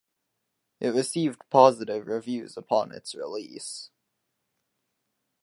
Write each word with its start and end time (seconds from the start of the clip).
It 0.79 0.95
received 0.95 1.43
positive 1.51 2.07
reviews 2.07 2.57
upon 2.57 2.91
its 2.91 3.13
release. 3.13 3.91